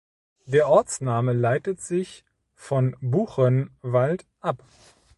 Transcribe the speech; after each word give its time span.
Der 0.47 0.67
Ortsname 0.67 1.31
leitet 1.31 1.79
sich 1.79 2.25
von 2.55 2.95
Buche(nwald) 3.01 4.25
ab. 4.39 4.63